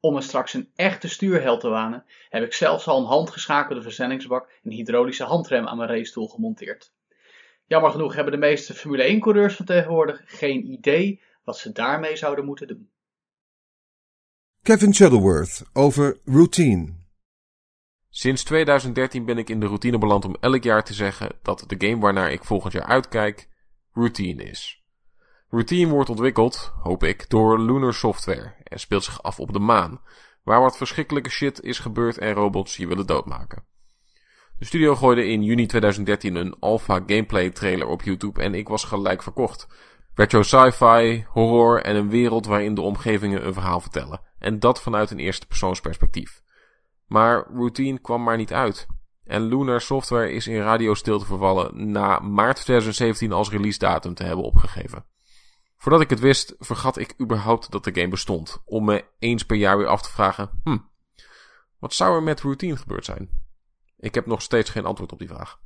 Om 0.00 0.14
me 0.14 0.20
straks 0.20 0.54
een 0.54 0.70
echte 0.74 1.08
stuurheld 1.08 1.60
te 1.60 1.68
wanen, 1.68 2.04
heb 2.28 2.44
ik 2.44 2.52
zelfs 2.52 2.86
al 2.86 2.98
een 2.98 3.06
handgeschakelde 3.06 3.82
versnellingsbak 3.82 4.50
en 4.62 4.70
hydraulische 4.70 5.24
handrem 5.24 5.66
aan 5.66 5.76
mijn 5.76 5.88
racestoel 5.88 6.28
gemonteerd. 6.28 6.92
Jammer 7.66 7.90
genoeg 7.90 8.14
hebben 8.14 8.32
de 8.32 8.38
meeste 8.38 8.74
Formule 8.74 9.16
1-coureurs 9.16 9.56
van 9.56 9.66
tegenwoordig 9.66 10.22
geen 10.24 10.70
idee 10.70 11.22
wat 11.44 11.58
ze 11.58 11.72
daarmee 11.72 12.16
zouden 12.16 12.44
moeten 12.44 12.66
doen. 12.66 12.90
Kevin 14.62 14.94
Shuttleworth 14.94 15.62
over 15.72 16.18
Routine. 16.24 17.00
Sinds 18.08 18.44
2013 18.44 19.24
ben 19.24 19.38
ik 19.38 19.48
in 19.48 19.60
de 19.60 19.66
routine 19.66 19.98
beland 19.98 20.24
om 20.24 20.36
elk 20.40 20.62
jaar 20.62 20.84
te 20.84 20.94
zeggen 20.94 21.38
dat 21.42 21.64
de 21.66 21.86
game 21.88 22.00
waarnaar 22.00 22.32
ik 22.32 22.44
volgend 22.44 22.72
jaar 22.72 22.86
uitkijk 22.86 23.48
Routine 23.92 24.42
is. 24.42 24.81
Routine 25.54 25.90
wordt 25.90 26.10
ontwikkeld, 26.10 26.72
hoop 26.82 27.04
ik, 27.04 27.30
door 27.30 27.60
Lunar 27.60 27.94
Software 27.94 28.54
en 28.64 28.80
speelt 28.80 29.04
zich 29.04 29.22
af 29.22 29.40
op 29.40 29.52
de 29.52 29.58
maan, 29.58 30.00
waar 30.42 30.60
wat 30.60 30.76
verschrikkelijke 30.76 31.30
shit 31.30 31.62
is 31.62 31.78
gebeurd 31.78 32.18
en 32.18 32.32
robots 32.32 32.76
je 32.76 32.86
willen 32.86 33.06
doodmaken. 33.06 33.64
De 34.58 34.64
studio 34.64 34.94
gooide 34.94 35.26
in 35.26 35.42
juni 35.42 35.66
2013 35.66 36.34
een 36.34 36.56
alpha 36.58 36.94
gameplay 37.06 37.50
trailer 37.50 37.86
op 37.86 38.02
YouTube 38.02 38.42
en 38.42 38.54
ik 38.54 38.68
was 38.68 38.84
gelijk 38.84 39.22
verkocht. 39.22 39.66
Retro 40.14 40.42
sci-fi, 40.42 41.24
horror 41.28 41.82
en 41.82 41.96
een 41.96 42.10
wereld 42.10 42.46
waarin 42.46 42.74
de 42.74 42.80
omgevingen 42.80 43.46
een 43.46 43.54
verhaal 43.54 43.80
vertellen. 43.80 44.20
En 44.38 44.58
dat 44.58 44.82
vanuit 44.82 45.10
een 45.10 45.18
eerste 45.18 45.46
persoonsperspectief. 45.46 46.42
Maar 47.06 47.46
Routine 47.54 47.98
kwam 47.98 48.22
maar 48.22 48.36
niet 48.36 48.52
uit. 48.52 48.86
En 49.24 49.42
Lunar 49.42 49.80
Software 49.80 50.32
is 50.32 50.46
in 50.46 50.60
radiostilte 50.60 51.26
vervallen 51.26 51.90
na 51.90 52.18
maart 52.18 52.56
2017 52.56 53.32
als 53.32 53.50
release 53.50 53.78
datum 53.78 54.14
te 54.14 54.24
hebben 54.24 54.44
opgegeven. 54.44 55.11
Voordat 55.82 56.00
ik 56.00 56.10
het 56.10 56.20
wist, 56.20 56.54
vergat 56.58 56.96
ik 56.96 57.14
überhaupt 57.20 57.70
dat 57.70 57.84
de 57.84 57.94
game 57.94 58.08
bestond. 58.08 58.62
Om 58.64 58.84
me 58.84 59.04
eens 59.18 59.46
per 59.46 59.56
jaar 59.56 59.78
weer 59.78 59.86
af 59.86 60.02
te 60.02 60.10
vragen: 60.10 60.60
hm, 60.64 60.78
wat 61.78 61.94
zou 61.94 62.14
er 62.14 62.22
met 62.22 62.40
Routine 62.40 62.76
gebeurd 62.76 63.04
zijn? 63.04 63.30
Ik 63.98 64.14
heb 64.14 64.26
nog 64.26 64.42
steeds 64.42 64.70
geen 64.70 64.84
antwoord 64.84 65.12
op 65.12 65.18
die 65.18 65.28
vraag. 65.28 65.60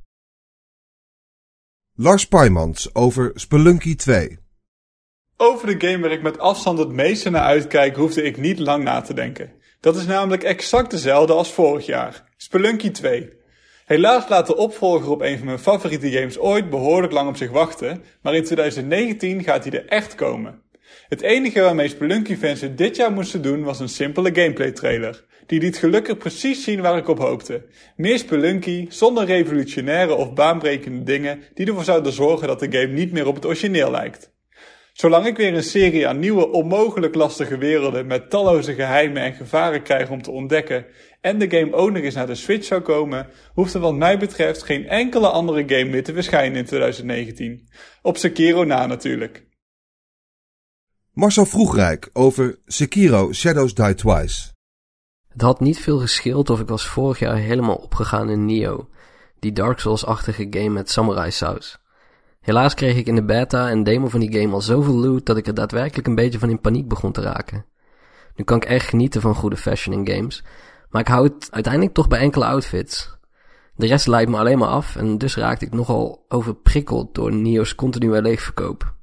Lars 1.95 2.27
Paimans 2.27 2.95
over 2.95 3.31
Spelunky 3.33 3.95
2. 3.95 4.39
Over 5.35 5.67
de 5.67 5.87
game 5.87 6.01
waar 6.01 6.11
ik 6.11 6.21
met 6.21 6.39
afstand 6.39 6.79
het 6.79 6.91
meeste 6.91 7.29
naar 7.29 7.43
uitkijk, 7.43 7.95
hoefde 7.95 8.23
ik 8.23 8.37
niet 8.37 8.59
lang 8.59 8.83
na 8.83 9.01
te 9.01 9.13
denken. 9.13 9.53
Dat 9.79 9.95
is 9.95 10.05
namelijk 10.05 10.43
exact 10.43 10.91
dezelfde 10.91 11.33
als 11.33 11.53
vorig 11.53 11.85
jaar. 11.85 12.33
Spelunky 12.37 12.91
2. 12.91 13.33
Helaas 13.87 14.29
laat 14.29 14.47
de 14.47 14.55
opvolger 14.55 15.09
op 15.09 15.21
een 15.21 15.37
van 15.37 15.45
mijn 15.45 15.59
favoriete 15.59 16.11
games 16.11 16.39
ooit 16.39 16.69
behoorlijk 16.69 17.13
lang 17.13 17.29
op 17.29 17.37
zich 17.37 17.51
wachten, 17.51 18.03
maar 18.21 18.35
in 18.35 18.43
2019 18.43 19.43
gaat 19.43 19.63
hij 19.63 19.73
er 19.73 19.87
echt 19.87 20.15
komen. 20.15 20.61
Het 21.09 21.21
enige 21.21 21.61
waarmee 21.61 21.87
Spelunky-fans 21.87 22.61
het 22.61 22.77
dit 22.77 22.95
jaar 22.95 23.11
moesten 23.11 23.41
doen 23.41 23.63
was 23.63 23.79
een 23.79 23.89
simpele 23.89 24.35
gameplay 24.35 24.71
trailer. 24.71 25.25
Die 25.45 25.59
liet 25.59 25.77
gelukkig 25.77 26.17
precies 26.17 26.63
zien 26.63 26.81
waar 26.81 26.97
ik 26.97 27.07
op 27.07 27.17
hoopte. 27.17 27.65
Meer 27.95 28.19
Spelunky, 28.19 28.85
zonder 28.89 29.25
revolutionaire 29.25 30.15
of 30.15 30.33
baanbrekende 30.33 31.03
dingen 31.03 31.43
die 31.53 31.67
ervoor 31.67 31.83
zouden 31.83 32.11
zorgen 32.11 32.47
dat 32.47 32.59
de 32.59 32.71
game 32.71 32.93
niet 32.93 33.11
meer 33.11 33.27
op 33.27 33.35
het 33.35 33.45
origineel 33.45 33.91
lijkt. 33.91 34.35
Zolang 34.97 35.25
ik 35.25 35.37
weer 35.37 35.53
een 35.53 35.63
serie 35.63 36.07
aan 36.07 36.19
nieuwe 36.19 36.51
onmogelijk 36.51 37.15
lastige 37.15 37.57
werelden 37.57 38.07
met 38.07 38.29
talloze 38.29 38.73
geheimen 38.73 39.21
en 39.21 39.33
gevaren 39.33 39.83
krijg 39.83 40.09
om 40.09 40.21
te 40.21 40.31
ontdekken 40.31 40.85
en 41.21 41.39
de 41.39 41.49
game 41.49 41.73
ook 41.73 41.91
nog 41.91 42.03
eens 42.03 42.15
naar 42.15 42.27
de 42.27 42.35
Switch 42.35 42.65
zou 42.65 42.81
komen, 42.81 43.27
hoeft 43.53 43.73
er 43.73 43.79
wat 43.79 43.95
mij 43.95 44.19
betreft 44.19 44.63
geen 44.63 44.87
enkele 44.87 45.29
andere 45.29 45.63
game 45.67 45.89
meer 45.89 46.03
te 46.03 46.13
verschijnen 46.13 46.57
in 46.57 46.65
2019. 46.65 47.69
Op 48.01 48.17
Sekiro 48.17 48.63
na 48.63 48.85
natuurlijk. 48.85 49.45
Marcel 51.11 51.45
Vroegrijk 51.45 52.09
over 52.13 52.59
Sekiro 52.65 53.33
Shadows 53.33 53.73
Die 53.73 53.93
Twice. 53.93 54.51
Het 55.27 55.41
had 55.41 55.59
niet 55.59 55.79
veel 55.79 55.99
gescheeld 55.99 56.49
of 56.49 56.59
ik 56.59 56.67
was 56.67 56.87
vorig 56.87 57.19
jaar 57.19 57.35
helemaal 57.35 57.75
opgegaan 57.75 58.29
in 58.29 58.45
Nioh, 58.45 58.91
die 59.39 59.51
Dark 59.51 59.79
Souls-achtige 59.79 60.47
game 60.49 60.69
met 60.69 60.89
samurai 60.89 61.31
saus. 61.31 61.79
Helaas 62.39 62.73
kreeg 62.73 62.95
ik 62.95 63.07
in 63.07 63.15
de 63.15 63.23
beta 63.23 63.69
en 63.69 63.83
demo 63.83 64.07
van 64.07 64.19
die 64.19 64.39
game 64.39 64.53
al 64.53 64.61
zoveel 64.61 64.95
loot 64.95 65.25
dat 65.25 65.37
ik 65.37 65.47
er 65.47 65.53
daadwerkelijk 65.53 66.07
een 66.07 66.15
beetje 66.15 66.39
van 66.39 66.49
in 66.49 66.59
paniek 66.59 66.87
begon 66.87 67.11
te 67.11 67.21
raken. 67.21 67.65
Nu 68.35 68.43
kan 68.43 68.57
ik 68.57 68.65
echt 68.65 68.87
genieten 68.89 69.21
van 69.21 69.35
goede 69.35 69.57
fashion 69.57 69.95
in 69.95 70.15
games, 70.15 70.43
maar 70.89 71.01
ik 71.01 71.07
hou 71.07 71.23
het 71.23 71.47
uiteindelijk 71.51 71.93
toch 71.93 72.07
bij 72.07 72.19
enkele 72.19 72.45
outfits. 72.45 73.17
De 73.75 73.87
rest 73.87 74.07
leidt 74.07 74.29
me 74.29 74.37
alleen 74.37 74.57
maar 74.57 74.67
af 74.67 74.95
en 74.95 75.17
dus 75.17 75.35
raakte 75.35 75.65
ik 75.65 75.73
nogal 75.73 76.25
overprikkeld 76.27 77.15
door 77.15 77.33
Nio's 77.33 77.75
continue 77.75 78.21
leegverkoop. 78.21 78.95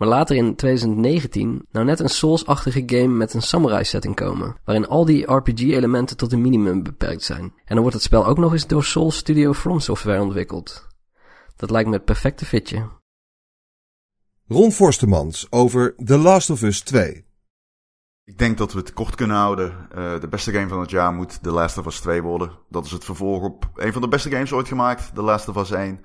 Maar 0.00 0.08
later 0.08 0.36
in 0.36 0.56
2019 0.56 1.66
nou 1.72 1.86
net 1.86 2.00
een 2.00 2.08
Souls-achtige 2.08 2.82
game 2.86 3.14
met 3.16 3.34
een 3.34 3.42
samurai 3.42 3.84
setting 3.84 4.14
komen, 4.14 4.56
waarin 4.64 4.86
al 4.86 5.04
die 5.04 5.32
RPG-elementen 5.32 6.16
tot 6.16 6.32
een 6.32 6.40
minimum 6.40 6.82
beperkt 6.82 7.22
zijn. 7.22 7.42
En 7.42 7.52
dan 7.74 7.80
wordt 7.80 7.94
het 7.94 8.02
spel 8.02 8.26
ook 8.26 8.38
nog 8.38 8.52
eens 8.52 8.66
door 8.66 8.84
Souls 8.84 9.16
Studio 9.16 9.52
From 9.52 9.80
Software 9.80 10.20
ontwikkeld. 10.20 10.88
Dat 11.60 11.70
lijkt 11.70 11.88
me 11.88 11.94
het 11.94 12.04
perfecte 12.04 12.44
fitje. 12.44 12.88
Ron 14.46 14.72
Forstemans 14.72 15.46
over 15.50 15.94
The 16.04 16.18
Last 16.18 16.50
of 16.50 16.62
Us 16.62 16.80
2. 16.80 17.24
Ik 18.24 18.38
denk 18.38 18.58
dat 18.58 18.72
we 18.72 18.78
het 18.78 18.92
kort 18.92 19.14
kunnen 19.14 19.36
houden. 19.36 19.88
Uh, 19.94 20.20
de 20.20 20.28
beste 20.28 20.52
game 20.52 20.68
van 20.68 20.80
het 20.80 20.90
jaar 20.90 21.12
moet 21.12 21.42
The 21.42 21.50
Last 21.50 21.78
of 21.78 21.86
Us 21.86 22.00
2 22.00 22.22
worden. 22.22 22.58
Dat 22.68 22.84
is 22.84 22.90
het 22.90 23.04
vervolg 23.04 23.42
op 23.42 23.70
een 23.74 23.92
van 23.92 24.02
de 24.02 24.08
beste 24.08 24.30
games 24.30 24.52
ooit 24.52 24.68
gemaakt, 24.68 25.14
The 25.14 25.22
Last 25.22 25.48
of 25.48 25.56
Us 25.56 25.70
1. 25.70 26.00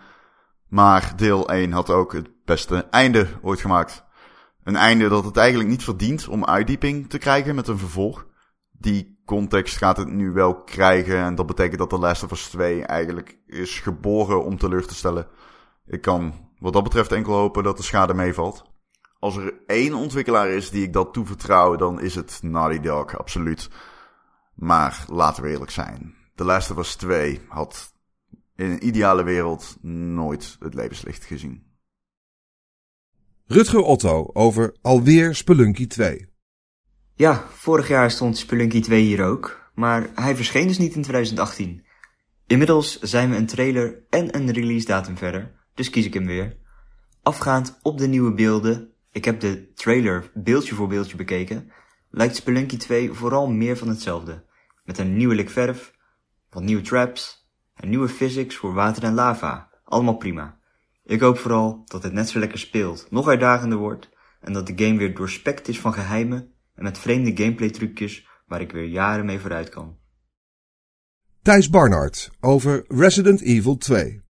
Maar 0.68 1.14
deel 1.16 1.50
1 1.50 1.72
had 1.72 1.90
ook 1.90 2.14
het 2.14 2.30
beste 2.46 2.88
einde 2.90 3.28
ooit 3.42 3.62
gemaakt. 3.62 4.04
Een 4.64 4.76
einde 4.76 5.10
dat 5.10 5.26
het 5.26 5.38
eigenlijk 5.38 5.70
niet 5.70 5.84
verdient 5.84 6.28
om 6.28 6.46
uitdieping 6.46 7.10
te 7.10 7.18
krijgen 7.18 7.56
met 7.56 7.68
een 7.68 7.78
vervolg. 7.78 8.26
Die 8.80 9.22
context 9.26 9.78
gaat 9.78 9.98
het 9.98 10.12
nu 10.12 10.32
wel 10.32 10.64
krijgen 10.64 11.18
en 11.18 11.36
dat 11.36 11.46
betekent 11.46 11.80
dat 11.80 11.90
The 11.90 11.98
Last 11.98 12.24
of 12.24 12.32
Us 12.32 12.48
2 12.48 12.84
eigenlijk 12.84 13.38
is 13.48 13.80
geboren 13.80 14.44
om 14.44 14.58
teleur 14.58 14.88
te 14.88 14.96
stellen. 14.96 15.28
Ik 15.86 16.02
kan 16.02 16.34
wat 16.60 16.74
dat 16.74 16.84
betreft 16.84 17.12
enkel 17.12 17.34
hopen 17.34 17.64
dat 17.64 17.78
de 17.78 17.84
schade 17.84 18.14
meevalt. 18.14 18.64
Als 19.20 19.36
er 19.38 19.54
één 19.66 19.94
ontwikkelaar 19.94 20.50
is 20.50 20.70
die 20.70 20.84
ik 20.84 20.94
dat 20.94 21.14
toevertrouw, 21.14 21.76
dan 21.76 22.02
is 22.02 22.16
het 22.16 22.40
Naughty 22.42 22.80
Dog, 22.80 23.18
absoluut. 23.18 23.70
Maar 24.56 25.06
laten 25.08 25.44
we 25.44 25.50
eerlijk 25.50 25.72
zijn. 25.72 26.16
The 26.36 26.44
Last 26.44 26.72
of 26.72 26.78
Us 26.78 26.96
2 26.96 27.42
had 27.48 27.94
in 28.56 28.72
een 28.72 28.88
ideale 28.88 29.24
wereld 29.24 29.78
nooit 29.82 30.56
het 30.60 30.74
levenslicht 30.74 31.24
gezien. 31.24 31.64
Rutger 33.46 33.82
Otto 33.82 34.30
over 34.34 34.76
alweer 34.82 35.36
Spelunky 35.36 35.88
2. 35.88 36.35
Ja, 37.18 37.44
vorig 37.50 37.88
jaar 37.88 38.12
stond 38.12 38.38
Spelunky 38.38 38.82
2 38.82 39.02
hier 39.02 39.24
ook, 39.24 39.70
maar 39.74 40.10
hij 40.16 40.36
verscheen 40.36 40.68
dus 40.68 40.78
niet 40.78 40.96
in 40.96 41.02
2018. 41.02 41.86
Inmiddels 42.48 43.00
zijn 43.00 43.30
we 43.30 43.36
een 43.36 43.46
trailer 43.46 44.04
en 44.10 44.36
een 44.36 44.52
release 44.52 44.86
datum 44.86 45.18
verder, 45.18 45.52
dus 45.74 45.90
kies 45.90 46.06
ik 46.06 46.14
hem 46.14 46.26
weer. 46.26 46.58
Afgaand 47.24 47.80
op 47.82 47.98
de 47.98 48.08
nieuwe 48.08 48.34
beelden, 48.34 48.94
ik 49.12 49.26
heb 49.26 49.40
de 49.40 49.72
trailer 49.74 50.32
beeldje 50.34 50.76
voor 50.76 50.88
beeldje 50.88 51.16
bekeken, 51.16 51.72
lijkt 52.10 52.36
Spelunky 52.36 52.78
2 52.78 53.14
vooral 53.14 53.48
meer 53.48 53.78
van 53.78 53.88
hetzelfde. 53.88 54.44
Met 54.84 54.98
een 54.98 55.18
nieuwe 55.18 55.36
lik 55.36 55.50
verf, 55.50 55.94
wat 56.50 56.64
nieuwe 56.64 56.84
traps 56.84 57.50
en 57.74 57.90
nieuwe 57.90 58.10
physics 58.10 58.56
voor 58.56 58.74
water 58.74 59.04
en 59.04 59.14
lava. 59.14 59.70
Allemaal 59.84 60.18
prima. 60.18 60.60
Ik 61.04 61.20
hoop 61.20 61.38
vooral 61.38 61.82
dat 61.86 62.04
het 62.04 62.14
net 62.14 62.30
zo 62.30 62.40
lekker 62.40 62.60
speelt, 62.60 63.08
nog 63.10 63.28
uitdagender 63.28 63.78
wordt 63.78 64.10
en 64.42 64.54
dat 64.54 64.68
de 64.68 64.86
game 64.86 64.98
weer 64.98 65.16
doorspekt 65.16 65.68
is 65.68 65.80
van 65.80 65.94
geheimen 65.94 66.54
en 66.76 66.84
met 66.84 66.98
vreemde 66.98 67.44
gameplay 67.44 67.70
trucjes 67.70 68.28
waar 68.46 68.62
ik 68.62 68.72
weer 68.72 68.86
jaren 68.86 69.26
mee 69.26 69.40
vooruit 69.40 69.70
kan. 69.70 69.98
Thijs 71.42 71.70
Barnard 71.70 72.30
over 72.40 72.86
Resident 72.88 73.42
Evil 73.42 73.78
2. 73.78 74.24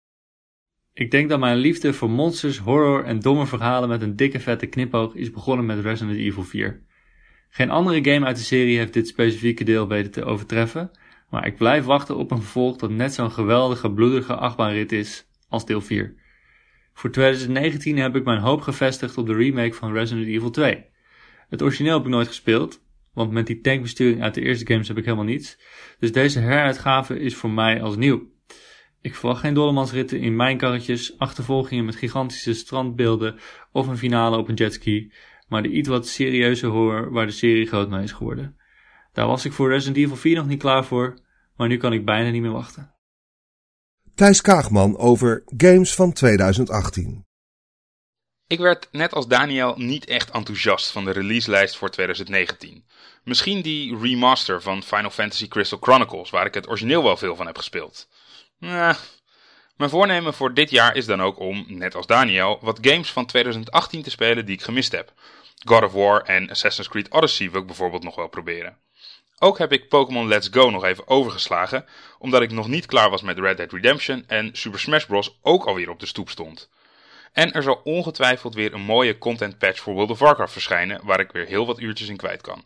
Ik 0.93 1.11
denk 1.11 1.29
dat 1.29 1.41
mijn 1.41 1.57
liefde 1.57 1.93
voor 1.93 2.11
monsters, 2.11 2.59
horror 2.59 3.05
en 3.05 3.21
domme 3.21 3.47
verhalen 3.47 3.89
met 3.89 4.03
een 4.03 4.17
dikke 4.17 4.41
vette 4.41 4.67
knipoog 4.67 5.15
is 5.15 5.31
begonnen 5.31 5.67
met 5.67 5.81
Resident 5.81 6.19
Evil 6.19 6.43
4. 6.43 6.83
Geen 7.49 7.71
andere 7.71 8.13
game 8.13 8.27
uit 8.27 8.37
de 8.37 8.43
serie 8.43 8.79
heeft 8.79 8.93
dit 8.93 9.09
specifieke 9.09 9.65
deel 9.65 9.89
weten 9.89 10.11
te 10.11 10.25
overtreffen, 10.25 10.91
maar 11.31 11.47
ik 11.47 11.57
blijf 11.57 11.85
wachten 11.85 12.17
op 12.17 12.31
een 12.31 12.41
vervolg 12.41 12.77
dat 12.77 12.91
net 12.91 13.15
zo'n 13.15 13.33
geweldige 13.33 13.93
bloedige 13.93 14.35
achtbaanrit 14.35 14.93
is 14.93 15.27
als 15.49 15.67
deel 15.67 15.81
4. 15.81 16.15
Voor 16.93 17.11
2019 17.11 17.99
heb 17.99 18.17
ik 18.17 18.25
mijn 18.25 18.41
hoop 18.41 18.61
gevestigd 18.61 19.19
op 19.19 19.27
de 19.27 19.35
remake 19.35 19.75
van 19.75 19.93
Resident 19.93 20.27
Evil 20.27 20.51
2. 20.51 20.85
Het 21.53 21.63
origineel 21.63 21.97
heb 21.97 22.05
ik 22.05 22.11
nooit 22.11 22.27
gespeeld, 22.27 22.83
want 23.15 23.31
met 23.31 23.47
die 23.47 23.61
tankbesturing 23.61 24.23
uit 24.23 24.35
de 24.35 24.41
eerste 24.41 24.67
games 24.67 24.89
heb 24.89 24.97
ik 24.97 25.05
helemaal 25.05 25.25
niets. 25.25 25.59
Dus 25.99 26.13
deze 26.13 26.39
heruitgave 26.39 27.19
is 27.19 27.37
voor 27.37 27.51
mij 27.51 27.83
als 27.83 27.97
nieuw. 27.97 28.23
Ik 29.01 29.15
verwacht 29.15 29.41
geen 29.41 29.55
dollemansritten 29.55 30.21
in 30.21 30.37
mijnkarretjes, 30.37 31.19
achtervolgingen 31.19 31.85
met 31.85 31.97
gigantische 31.97 32.55
strandbeelden 32.55 33.39
of 33.73 33.87
een 33.87 33.99
finale 33.99 34.37
op 34.37 34.49
een 34.49 34.55
jetski, 34.55 35.13
maar 35.49 35.63
de 35.63 35.69
iets 35.69 35.89
wat 35.89 36.07
serieuze 36.07 36.67
horror 36.67 37.11
waar 37.11 37.27
de 37.27 37.33
serie 37.33 37.67
groot 37.67 37.91
mee 37.91 38.03
is 38.03 38.13
geworden. 38.13 38.57
Daar 39.13 39.27
was 39.27 39.45
ik 39.45 39.53
voor 39.53 39.69
Resident 39.69 39.97
Evil 39.97 40.17
4 40.17 40.37
nog 40.37 40.47
niet 40.47 40.61
klaar 40.61 40.85
voor, 40.85 41.19
maar 41.57 41.69
nu 41.69 41.77
kan 41.77 41.93
ik 41.93 42.05
bijna 42.05 42.31
niet 42.31 42.43
meer 42.43 42.51
wachten. 42.51 42.95
Thijs 44.15 44.41
Kaagman 44.41 44.97
over 44.97 45.43
games 45.57 45.95
van 45.95 46.13
2018. 46.13 47.25
Ik 48.53 48.59
werd 48.59 48.89
net 48.91 49.15
als 49.15 49.27
Daniel 49.27 49.75
niet 49.77 50.05
echt 50.05 50.31
enthousiast 50.31 50.91
van 50.91 51.05
de 51.05 51.11
releaselijst 51.11 51.77
voor 51.77 51.91
2019. 51.91 52.85
Misschien 53.25 53.63
die 53.63 53.99
remaster 53.99 54.63
van 54.63 54.83
Final 54.83 55.11
Fantasy 55.11 55.49
Crystal 55.49 55.79
Chronicles, 55.81 56.31
waar 56.31 56.47
ik 56.47 56.55
het 56.55 56.69
origineel 56.69 57.03
wel 57.03 57.17
veel 57.17 57.37
van 57.37 57.47
heb 57.47 57.57
gespeeld. 57.57 58.09
Nou, 58.59 58.97
mijn 59.77 59.91
voornemen 59.91 60.35
voor 60.35 60.55
dit 60.55 60.71
jaar 60.71 60.97
is 60.97 61.07
dan 61.07 61.23
ook 61.23 61.39
om, 61.39 61.65
net 61.69 61.95
als 61.95 62.07
Daniel, 62.07 62.59
wat 62.61 62.79
games 62.81 63.13
van 63.13 63.27
2018 63.27 64.03
te 64.03 64.11
spelen 64.11 64.47
die 64.47 64.55
ik 64.55 64.63
gemist 64.63 64.93
heb. 64.93 65.13
God 65.65 65.83
of 65.83 65.93
War 65.93 66.23
en 66.23 66.51
Assassin's 66.51 66.89
Creed 66.89 67.11
Odyssey 67.11 67.51
wil 67.51 67.61
ik 67.61 67.67
bijvoorbeeld 67.67 68.03
nog 68.03 68.15
wel 68.15 68.29
proberen. 68.29 68.79
Ook 69.39 69.59
heb 69.59 69.73
ik 69.73 69.89
Pokémon 69.89 70.29
Let's 70.29 70.49
Go 70.51 70.71
nog 70.71 70.85
even 70.85 71.09
overgeslagen, 71.09 71.87
omdat 72.19 72.43
ik 72.43 72.51
nog 72.51 72.69
niet 72.69 72.87
klaar 72.87 73.11
was 73.11 73.23
met 73.23 73.39
Red 73.39 73.57
Dead 73.57 73.73
Redemption 73.73 74.25
en 74.27 74.51
Super 74.53 74.81
Smash 74.81 75.05
Bros. 75.05 75.39
ook 75.43 75.65
alweer 75.65 75.91
op 75.91 76.01
de 76.01 76.07
stoep 76.07 76.31
stond. 76.31 76.71
En 77.33 77.53
er 77.53 77.63
zal 77.63 77.81
ongetwijfeld 77.85 78.55
weer 78.55 78.75
een 78.75 78.81
mooie 78.81 79.19
content 79.19 79.59
patch 79.59 79.81
voor 79.81 79.95
World 79.95 80.11
of 80.11 80.19
Warcraft 80.19 80.53
verschijnen, 80.53 81.01
waar 81.05 81.21
ik 81.21 81.33
weer 81.33 81.47
heel 81.47 81.67
wat 81.67 81.81
uurtjes 81.81 82.09
in 82.09 82.17
kwijt 82.17 82.41
kan. 82.41 82.65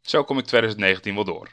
Zo 0.00 0.24
kom 0.24 0.38
ik 0.38 0.44
2019 0.44 1.14
wel 1.14 1.24
door. 1.24 1.48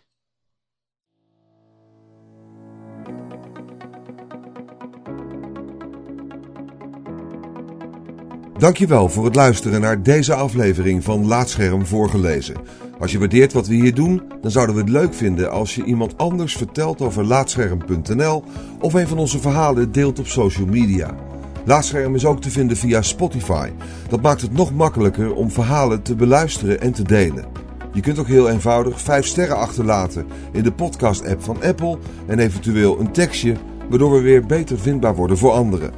Dankjewel 8.57 9.09
voor 9.09 9.25
het 9.25 9.35
luisteren 9.35 9.81
naar 9.81 10.03
deze 10.03 10.33
aflevering 10.33 11.03
van 11.03 11.27
Laatscherm 11.27 11.85
voorgelezen. 11.85 12.55
Als 12.99 13.11
je 13.11 13.19
waardeert 13.19 13.53
wat 13.53 13.67
we 13.67 13.73
hier 13.73 13.93
doen, 13.93 14.31
dan 14.41 14.51
zouden 14.51 14.75
we 14.75 14.81
het 14.81 14.89
leuk 14.89 15.13
vinden 15.13 15.51
als 15.51 15.75
je 15.75 15.83
iemand 15.83 16.17
anders 16.17 16.55
vertelt 16.55 17.01
over 17.01 17.23
Laatscherm.nl 17.25 18.43
of 18.79 18.93
een 18.93 19.07
van 19.07 19.17
onze 19.17 19.39
verhalen 19.39 19.91
deelt 19.91 20.19
op 20.19 20.27
social 20.27 20.65
media. 20.65 21.26
Laatscherm 21.67 22.15
is 22.15 22.25
ook 22.25 22.41
te 22.41 22.49
vinden 22.49 22.77
via 22.77 23.01
Spotify. 23.01 23.69
Dat 24.09 24.21
maakt 24.21 24.41
het 24.41 24.53
nog 24.53 24.73
makkelijker 24.73 25.33
om 25.33 25.51
verhalen 25.51 26.01
te 26.01 26.15
beluisteren 26.15 26.81
en 26.81 26.91
te 26.91 27.03
delen. 27.03 27.45
Je 27.93 28.01
kunt 28.01 28.19
ook 28.19 28.27
heel 28.27 28.49
eenvoudig 28.49 29.01
5 29.01 29.25
sterren 29.25 29.57
achterlaten 29.57 30.25
in 30.51 30.63
de 30.63 30.71
podcast-app 30.71 31.43
van 31.43 31.63
Apple 31.63 31.97
en 32.27 32.39
eventueel 32.39 32.99
een 32.99 33.11
tekstje, 33.11 33.55
waardoor 33.89 34.11
we 34.11 34.21
weer 34.21 34.45
beter 34.45 34.79
vindbaar 34.79 35.15
worden 35.15 35.37
voor 35.37 35.51
anderen. 35.51 35.91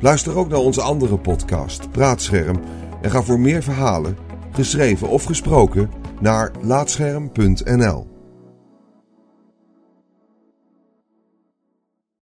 Luister 0.00 0.36
ook 0.36 0.48
naar 0.48 0.58
onze 0.58 0.82
andere 0.82 1.18
podcast, 1.18 1.90
Praatscherm, 1.90 2.60
en 3.02 3.10
ga 3.10 3.22
voor 3.22 3.40
meer 3.40 3.62
verhalen, 3.62 4.16
geschreven 4.50 5.08
of 5.08 5.24
gesproken, 5.24 5.90
naar 6.20 6.50
laatscherm.nl. 6.60 8.15